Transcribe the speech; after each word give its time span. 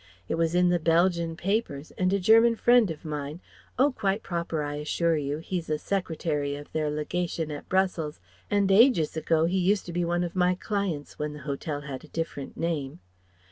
It 0.27 0.33
was 0.33 0.55
in 0.55 0.69
the 0.69 0.79
Belgian 0.79 1.37
papers, 1.37 1.91
and 1.91 2.11
a 2.11 2.19
German 2.19 2.55
friend 2.55 2.89
of 2.89 3.05
mine 3.05 3.39
Oh! 3.77 3.91
quite 3.91 4.23
proper 4.23 4.63
I 4.63 4.77
assure 4.77 5.15
you! 5.15 5.37
He's 5.37 5.69
a 5.69 5.77
Secretary 5.77 6.55
of 6.55 6.71
their 6.71 6.89
legation 6.89 7.51
at 7.51 7.69
Brussels 7.69 8.19
and 8.49 8.71
ages 8.71 9.15
ago 9.15 9.45
he 9.45 9.59
used 9.59 9.85
to 9.85 9.93
be 9.93 10.03
one 10.03 10.23
of 10.23 10.35
my 10.35 10.55
clients 10.55 11.19
when 11.19 11.33
the 11.33 11.41
Hotel 11.45 11.81
had 11.81 12.03
a 12.03 12.07
different 12.07 12.57
name. 12.57 12.99